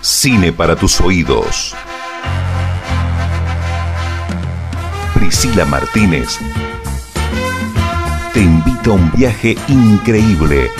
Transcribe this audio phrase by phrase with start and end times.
[0.00, 1.74] Cine para tus oídos.
[5.14, 6.38] Priscila Martínez
[8.32, 10.70] te invita a un viaje increíble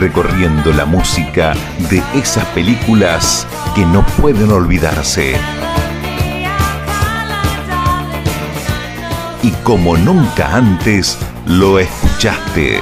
[0.00, 1.54] recorriendo la música
[1.90, 5.36] de esas películas que no pueden olvidarse.
[9.42, 12.80] Y como nunca antes lo escuchaste.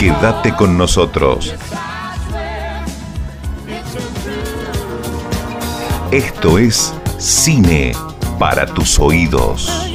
[0.00, 1.54] Quédate con nosotros.
[6.10, 7.92] Esto es Cine
[8.38, 9.92] para tus oídos.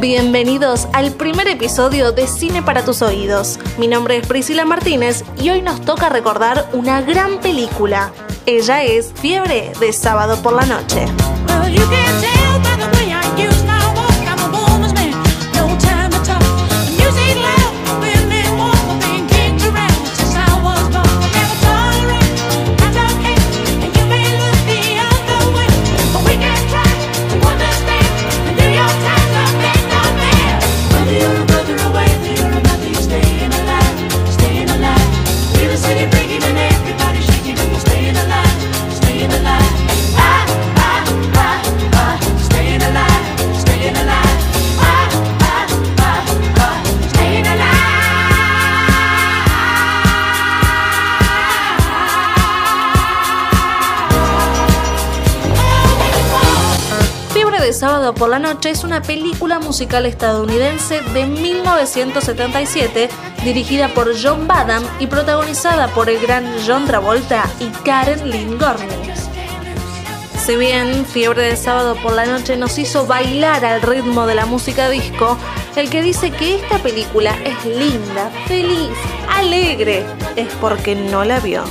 [0.00, 3.58] Bienvenidos al primer episodio de Cine para tus oídos.
[3.76, 8.12] Mi nombre es Priscila Martínez y hoy nos toca recordar una gran película.
[8.46, 11.04] Ella es Fiebre de sábado por la noche.
[58.18, 63.08] Por la Noche es una película musical estadounidense de 1977
[63.44, 68.88] dirigida por John Badham y protagonizada por el gran John Travolta y Karen Lynn Gorney.
[70.44, 74.46] Si bien Fiebre de Sábado por la Noche nos hizo bailar al ritmo de la
[74.46, 75.38] música disco,
[75.76, 78.90] el que dice que esta película es linda, feliz,
[79.36, 80.04] alegre,
[80.34, 81.62] es porque no la vio.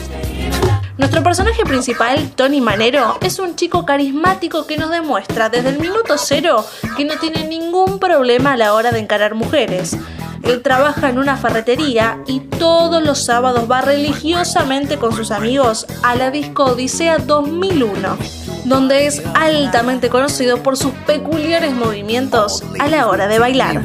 [0.98, 6.18] Nuestro personaje principal, Tony Manero, es un chico carismático que nos demuestra desde el minuto
[6.18, 6.66] cero
[6.96, 9.96] que no tiene ningún problema a la hora de encarar mujeres.
[10.42, 16.16] Él trabaja en una ferretería y todos los sábados va religiosamente con sus amigos a
[16.16, 18.18] la disco Odisea 2001,
[18.66, 23.84] donde es altamente conocido por sus peculiares movimientos a la hora de bailar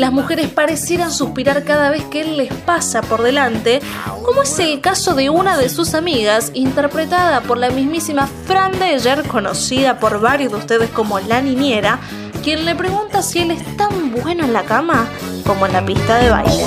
[0.00, 3.80] las mujeres parecieran suspirar cada vez que él les pasa por delante,
[4.24, 9.28] como es el caso de una de sus amigas, interpretada por la mismísima Fran Deyer,
[9.28, 11.98] conocida por varios de ustedes como la niñera,
[12.42, 15.06] quien le pregunta si él es tan bueno en la cama
[15.46, 16.64] como en la pista de baile.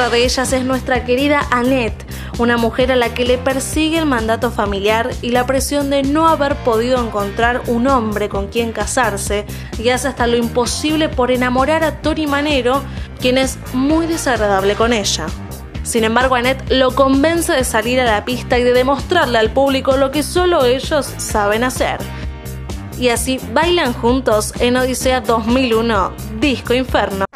[0.00, 2.06] Otra de ellas es nuestra querida Annette,
[2.38, 6.26] una mujer a la que le persigue el mandato familiar y la presión de no
[6.26, 9.44] haber podido encontrar un hombre con quien casarse
[9.78, 12.82] y hace hasta lo imposible por enamorar a Tony Manero,
[13.20, 15.26] quien es muy desagradable con ella.
[15.82, 19.98] Sin embargo, Annette lo convence de salir a la pista y de demostrarle al público
[19.98, 21.98] lo que solo ellos saben hacer.
[22.98, 27.29] Y así bailan juntos en Odisea 2001, Disco Inferno.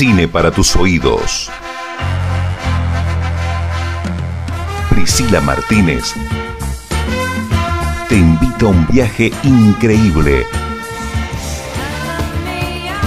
[0.00, 1.50] Cine para tus oídos.
[4.88, 6.14] Priscila Martínez
[8.08, 10.46] te invita a un viaje increíble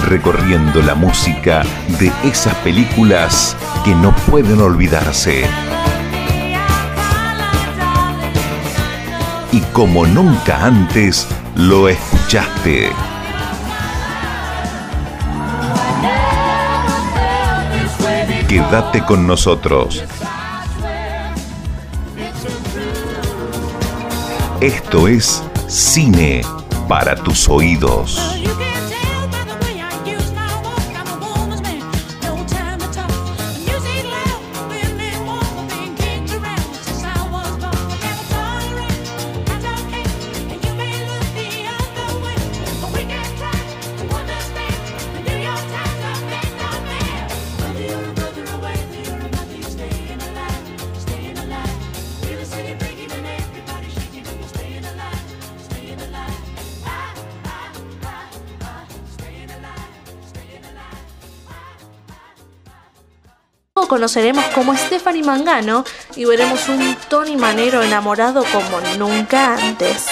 [0.06, 1.64] recorriendo la música
[1.98, 5.46] de esas películas que no pueden olvidarse.
[9.50, 11.26] Y como nunca antes
[11.56, 12.92] lo escuchaste.
[18.54, 20.04] Quédate con nosotros.
[24.60, 26.42] Esto es Cine
[26.86, 28.43] para tus oídos.
[63.88, 65.84] Conoceremos como Stephanie Mangano
[66.16, 70.06] y veremos un Tony Manero enamorado como nunca antes.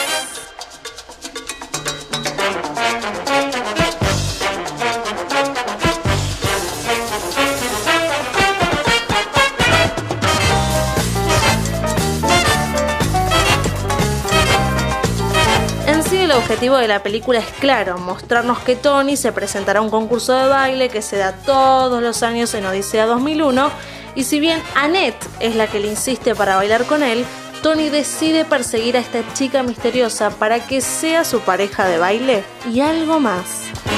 [16.52, 20.48] Objetivo de la película es claro, mostrarnos que Tony se presentará a un concurso de
[20.48, 23.70] baile que se da todos los años en Odisea 2001
[24.14, 27.24] y si bien Annette es la que le insiste para bailar con él,
[27.62, 32.80] Tony decide perseguir a esta chica misteriosa para que sea su pareja de baile y
[32.80, 33.91] algo más.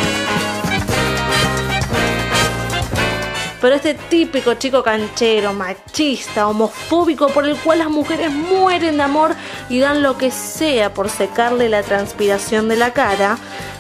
[3.65, 9.35] Pero este típico chico canchero, machista, homofóbico, por el cual las mujeres mueren de amor
[9.71, 13.39] y dan lo que sea por secarle la transpiración de la cara,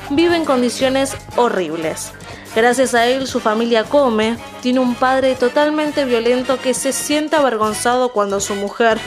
[0.09, 2.13] vive en condiciones horribles.
[2.57, 8.09] Gracias a él su familia come, tiene un padre totalmente violento que se siente avergonzado
[8.09, 8.99] cuando su mujer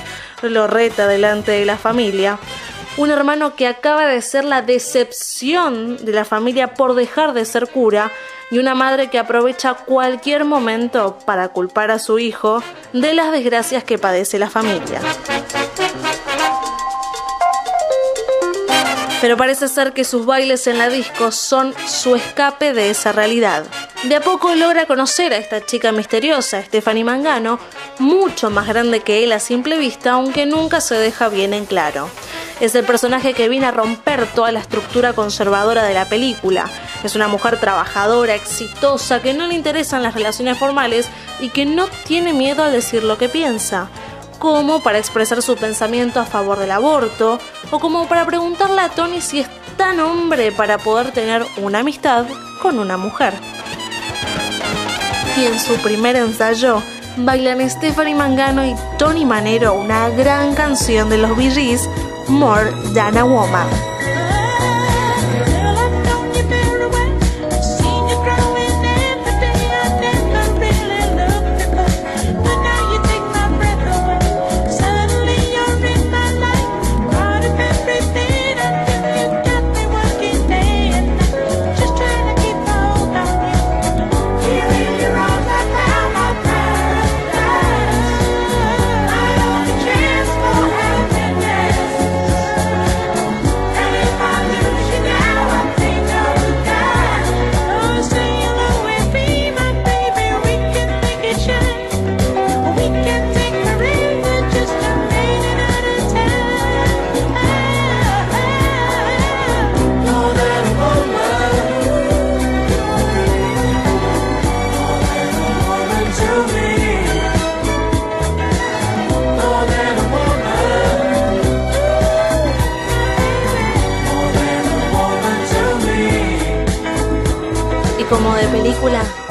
[0.44, 2.38] lo reta delante de la familia,
[2.98, 7.68] un hermano que acaba de ser la decepción de la familia por dejar de ser
[7.68, 8.12] cura
[8.50, 12.64] y una madre que aprovecha cualquier momento para culpar a su hijo
[12.94, 15.02] de las desgracias que padece la familia.
[19.22, 23.66] Pero parece ser que sus bailes en la disco son su escape de esa realidad.
[24.04, 27.60] De a poco logra conocer a esta chica misteriosa, Stephanie Mangano,
[27.98, 32.08] mucho más grande que él a simple vista, aunque nunca se deja bien en claro.
[32.60, 36.70] Es el personaje que viene a romper toda la estructura conservadora de la película.
[37.04, 41.08] Es una mujer trabajadora, exitosa, que no le interesan las relaciones formales
[41.40, 43.90] y que no tiene miedo a decir lo que piensa
[44.38, 47.40] como para expresar su pensamiento a favor del aborto,
[47.72, 49.48] o como para preguntarle a Tony si es
[49.78, 52.26] tan hombre para poder tener una amistad
[52.62, 53.34] con una mujer.
[55.38, 56.82] Y en su primer ensayo,
[57.18, 61.78] bailan Stephanie Mangano y Tony Manero una gran canción de los Bee
[62.28, 63.97] More Than a Woman.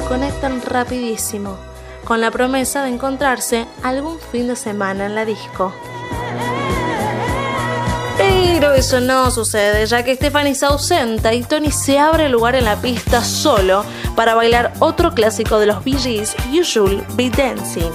[0.07, 1.57] Conectan rapidísimo,
[2.05, 5.73] con la promesa de encontrarse algún fin de semana en la disco.
[8.17, 12.65] Pero eso no sucede, ya que Stephanie se ausenta y Tony se abre lugar en
[12.65, 13.85] la pista solo
[14.15, 15.97] para bailar otro clásico de los Bee
[16.63, 17.91] Should Be Dancing.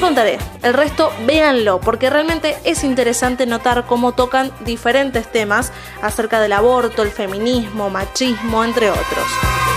[0.00, 0.38] Contaré.
[0.62, 7.02] El resto véanlo, porque realmente es interesante notar cómo tocan diferentes temas acerca del aborto,
[7.02, 9.67] el feminismo, machismo, entre otros.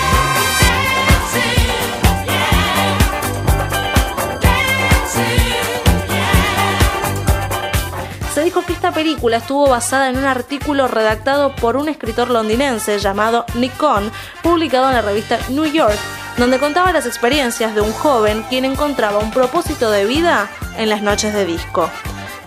[8.66, 13.76] Que esta película estuvo basada en un artículo redactado por un escritor londinense llamado Nick
[13.78, 14.12] Cohn,
[14.44, 16.00] publicado en la revista New York
[16.38, 21.02] donde contaba las experiencias de un joven quien encontraba un propósito de vida en las
[21.02, 21.90] noches de disco.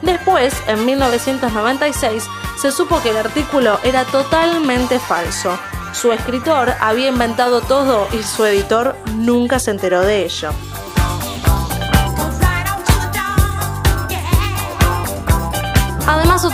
[0.02, 2.24] Después, en 1996,
[2.60, 5.58] se supo que el artículo era totalmente falso.
[5.92, 10.50] Su escritor había inventado todo y su editor nunca se enteró de ello.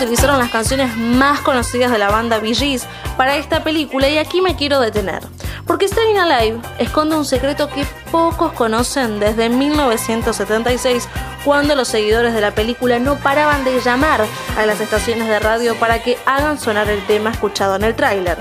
[0.01, 2.81] Utilizaron las canciones más conocidas de la banda Bee
[3.19, 5.23] para esta película y aquí me quiero detener.
[5.67, 11.07] Porque Staying Alive esconde un secreto que pocos conocen desde 1976,
[11.45, 14.25] cuando los seguidores de la película no paraban de llamar
[14.57, 18.39] a las estaciones de radio para que hagan sonar el tema escuchado en el tráiler.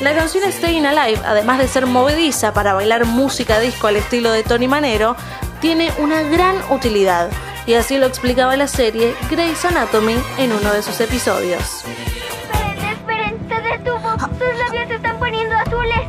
[0.00, 4.42] La canción Staying Alive, además de ser movediza para bailar música disco al estilo de
[4.42, 5.14] Tony Manero,
[5.60, 7.30] tiene una gran utilidad
[7.68, 11.84] y así lo explicaba la serie Grey's Anatomy en uno de sus episodios.
[11.84, 14.18] Esperen, esperen, se detuvo.
[14.18, 16.00] Sus labios se están poniendo azules.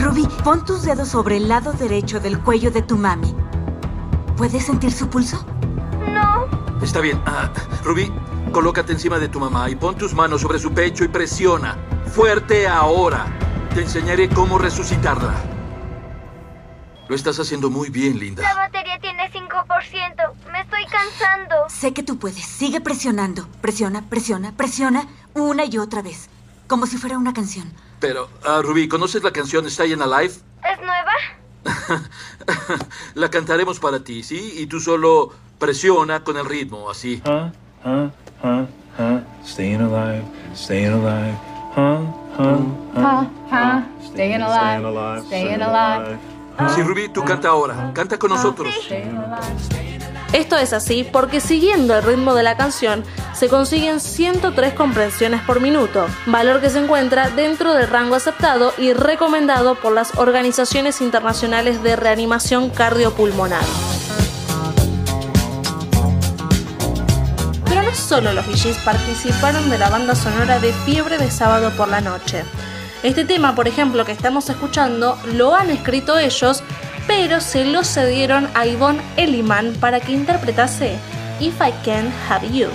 [0.00, 3.32] Ruby, pon tus dedos sobre el lado derecho del cuello de tu mami.
[4.36, 5.46] ¿Puedes sentir su pulso?
[6.12, 6.48] No.
[6.82, 7.22] Está bien.
[7.24, 7.52] Ah,
[7.84, 8.12] Ruby,
[8.50, 11.76] colócate encima de tu mamá y pon tus manos sobre su pecho y presiona.
[12.06, 13.26] Fuerte ahora.
[13.72, 15.34] Te enseñaré cómo resucitarla.
[17.08, 18.42] Lo estás haciendo muy bien, Linda.
[19.56, 20.52] La batería tiene 5%.
[20.52, 21.54] Me estoy cansando.
[21.68, 22.44] Sé que tú puedes.
[22.44, 23.48] Sigue presionando.
[23.60, 26.28] Presiona, presiona, presiona una y otra vez.
[26.66, 27.72] Como si fuera una canción.
[28.00, 30.34] Pero, ah, Ruby, ¿conoces la canción Staying Alive?
[30.62, 31.12] ¿Es nueva?
[33.14, 34.54] la cantaremos para ti, ¿sí?
[34.58, 37.22] Y tú solo presiona con el ritmo, así.
[37.24, 37.50] Huh,
[37.84, 38.10] huh,
[38.42, 38.66] huh,
[38.98, 39.20] huh.
[39.44, 41.36] Staying alive, staying alive.
[41.74, 42.04] Huh,
[42.38, 42.58] huh,
[42.94, 43.26] huh.
[43.50, 43.82] Huh,
[44.12, 46.35] staying alive, staying alive.
[46.74, 47.90] Sí, Ruby, tú canta ahora.
[47.92, 48.74] Canta con nosotros.
[50.32, 55.60] Esto es así porque siguiendo el ritmo de la canción se consiguen 103 comprensiones por
[55.60, 61.82] minuto, valor que se encuentra dentro del rango aceptado y recomendado por las organizaciones internacionales
[61.82, 63.64] de reanimación cardiopulmonar.
[67.66, 71.88] Pero no solo los VGs participaron de la banda sonora de Fiebre de Sábado por
[71.88, 72.44] la Noche.
[73.02, 76.62] Este tema, por ejemplo, que estamos escuchando, lo han escrito ellos,
[77.06, 80.98] pero se lo cedieron a Yvonne Elliman para que interpretase
[81.38, 82.68] If I Can Have You.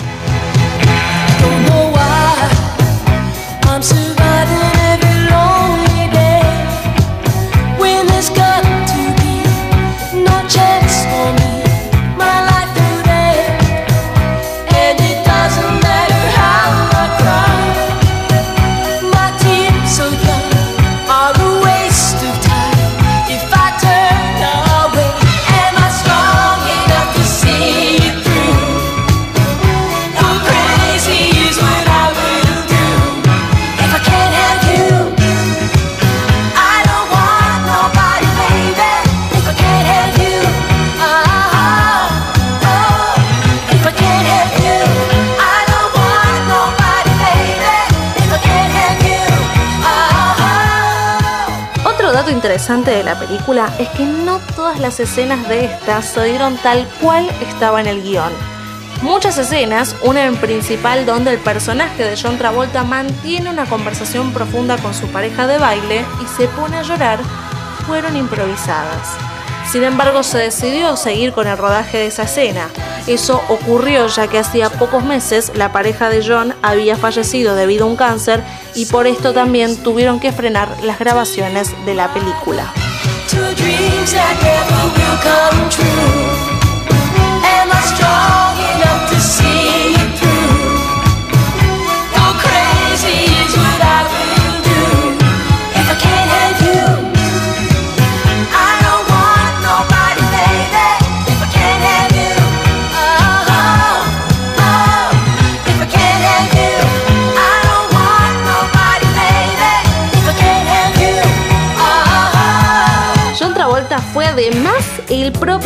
[52.42, 56.88] Interesante de la película es que no todas las escenas de esta se dieron tal
[57.00, 58.32] cual estaba en el guion.
[59.04, 64.80] Muchas escenas, una en principal donde el personaje de John Travolta mantiene una conversación profunda
[64.80, 67.20] con su pareja de baile y se pone a llorar,
[67.86, 69.16] fueron improvisadas.
[69.70, 72.70] Sin embargo, se decidió seguir con el rodaje de esa escena.
[73.08, 77.88] Eso ocurrió ya que hacía pocos meses la pareja de John había fallecido debido a
[77.88, 78.44] un cáncer
[78.76, 82.72] y por esto también tuvieron que frenar las grabaciones de la película.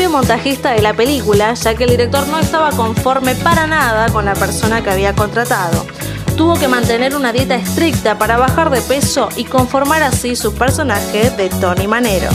[0.09, 4.33] Montajista de la película, ya que el director no estaba conforme para nada con la
[4.33, 5.85] persona que había contratado.
[6.37, 11.29] Tuvo que mantener una dieta estricta para bajar de peso y conformar así su personaje
[11.31, 12.29] de Tony Manero.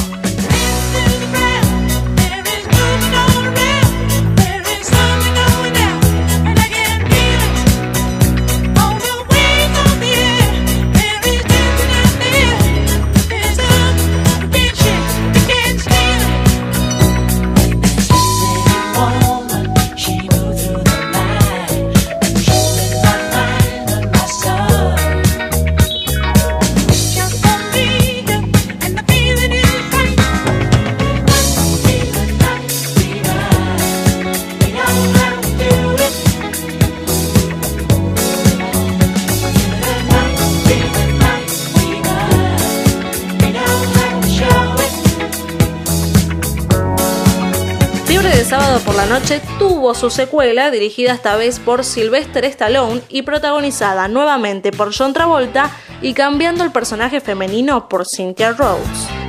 [48.50, 54.08] Sábado por la noche tuvo su secuela, dirigida esta vez por Sylvester Stallone y protagonizada
[54.08, 55.70] nuevamente por John Travolta
[56.02, 59.19] y cambiando el personaje femenino por Cynthia Rhodes.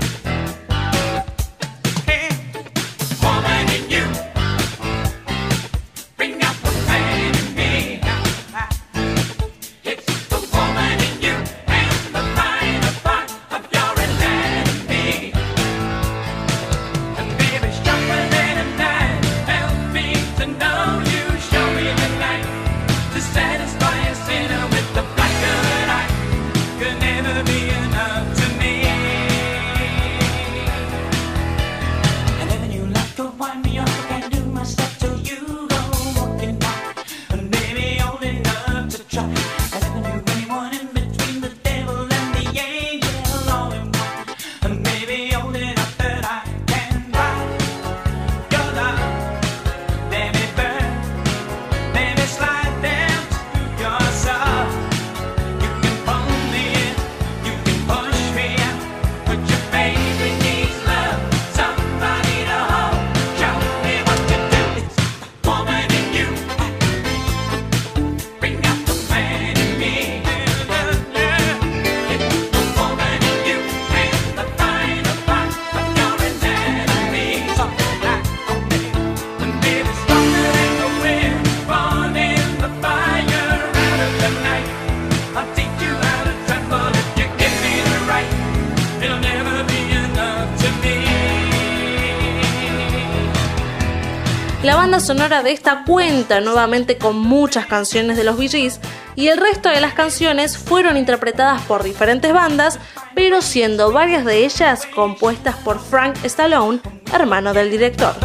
[95.21, 98.71] Sonora de esta cuenta nuevamente con muchas canciones de los Bee
[99.15, 102.79] y el resto de las canciones fueron interpretadas por diferentes bandas,
[103.13, 106.79] pero siendo varias de ellas compuestas por Frank Stallone,
[107.13, 108.15] hermano del director.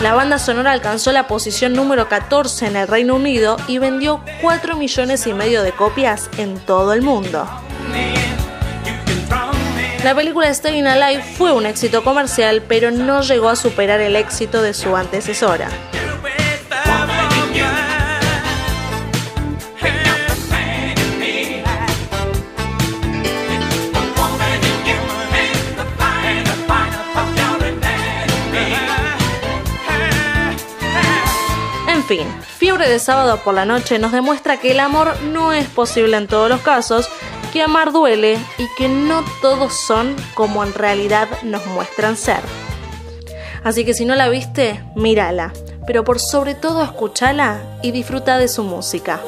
[0.00, 4.74] La banda sonora alcanzó la posición número 14 en el Reino Unido y vendió 4
[4.74, 7.46] millones y medio de copias en todo el mundo.
[10.02, 14.62] La película Staying Alive fue un éxito comercial, pero no llegó a superar el éxito
[14.62, 15.68] de su antecesora.
[31.88, 32.26] En fin,
[32.60, 36.26] Fiebre de sábado por la noche nos demuestra que el amor no es posible en
[36.26, 37.08] todos los casos,
[37.52, 42.40] que amar duele y que no todos son como en realidad nos muestran ser.
[43.62, 45.52] Así que si no la viste, mírala,
[45.86, 49.20] pero por sobre todo escúchala y disfruta de su música.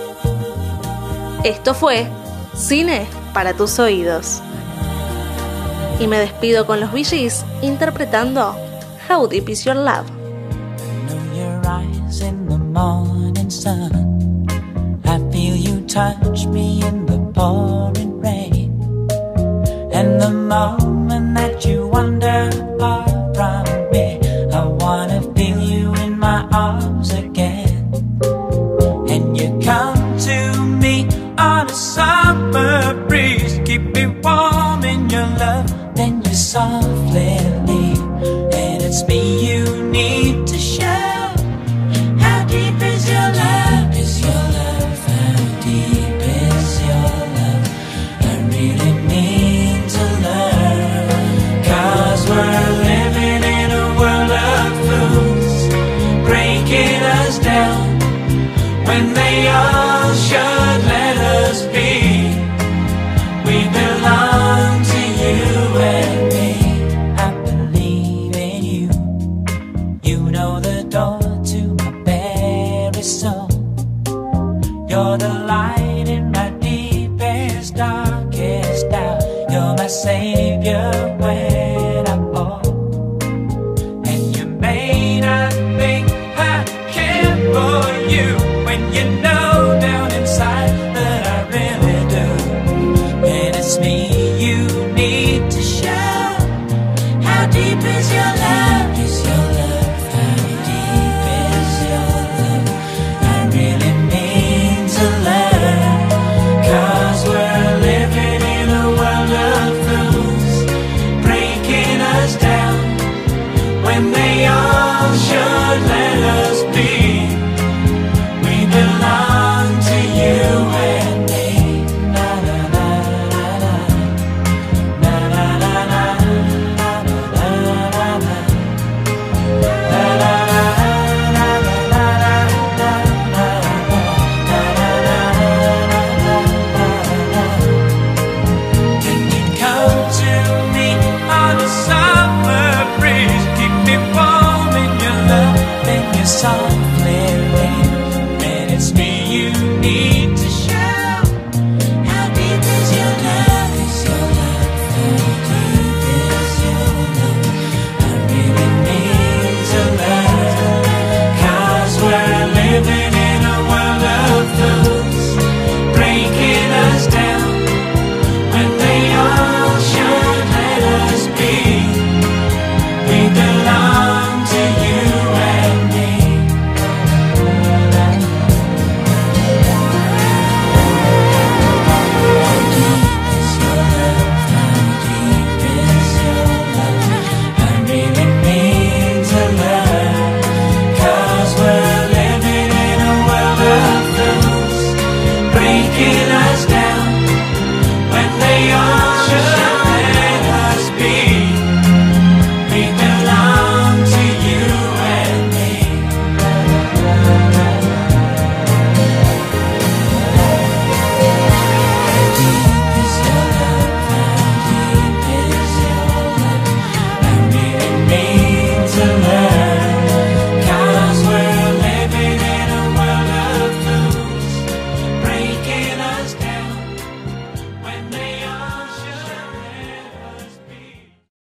[1.45, 2.07] Esto fue
[2.55, 4.41] Cine para tus oídos.
[5.99, 8.57] Y me despido con los VGs interpretando
[9.09, 10.07] How Deep Is Your Love.
[15.93, 18.71] Touch me in the pouring rain.
[19.93, 24.19] And the moment that you wander far from me,
[24.51, 27.32] I wanna feel you in my arms again.